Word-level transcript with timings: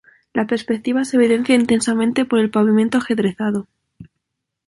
La 0.33 0.47
perspectiva 0.47 1.05
se 1.05 1.17
evidencia 1.17 1.53
intensamente 1.53 2.25
por 2.25 2.39
el 2.39 2.49
pavimento 2.49 2.97
ajedrezado. 2.97 3.67